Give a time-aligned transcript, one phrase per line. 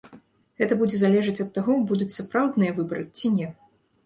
[0.61, 3.53] Гэта будзе залежаць ад таго, будуць сапраўдныя выбары ці не.